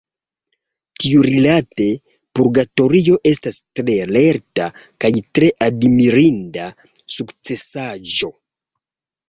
Tiurilate, 1.01 1.85
Purgatorio 2.39 3.19
estas 3.33 3.61
tre 3.81 3.99
lerta 4.15 4.67
kaj 5.05 5.13
tre 5.37 5.53
admirinda 5.69 6.69
sukcesaĵo. 7.19 8.35